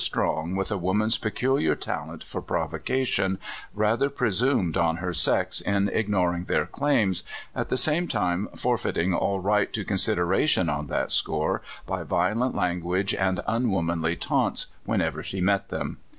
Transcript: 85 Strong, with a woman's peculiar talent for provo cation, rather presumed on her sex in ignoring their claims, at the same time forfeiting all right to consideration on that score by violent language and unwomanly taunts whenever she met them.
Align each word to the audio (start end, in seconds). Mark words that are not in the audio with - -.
85 0.01 0.05
Strong, 0.07 0.55
with 0.55 0.71
a 0.71 0.79
woman's 0.79 1.19
peculiar 1.19 1.75
talent 1.75 2.23
for 2.23 2.41
provo 2.41 2.79
cation, 2.79 3.37
rather 3.75 4.09
presumed 4.09 4.75
on 4.75 4.97
her 4.97 5.13
sex 5.13 5.61
in 5.61 5.89
ignoring 5.89 6.45
their 6.45 6.65
claims, 6.65 7.21
at 7.53 7.69
the 7.69 7.77
same 7.77 8.07
time 8.07 8.47
forfeiting 8.55 9.13
all 9.13 9.39
right 9.39 9.71
to 9.73 9.85
consideration 9.85 10.69
on 10.69 10.87
that 10.87 11.11
score 11.11 11.61
by 11.85 12.01
violent 12.01 12.55
language 12.55 13.13
and 13.13 13.41
unwomanly 13.47 14.15
taunts 14.15 14.65
whenever 14.85 15.21
she 15.21 15.39
met 15.39 15.69
them. 15.69 15.99